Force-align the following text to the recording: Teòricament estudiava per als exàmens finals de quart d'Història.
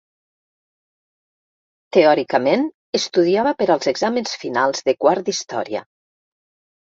Teòricament 1.97 2.65
estudiava 3.01 3.53
per 3.59 3.67
als 3.75 3.91
exàmens 3.93 4.33
finals 4.45 4.83
de 4.89 4.97
quart 5.07 5.23
d'Història. 5.29 5.85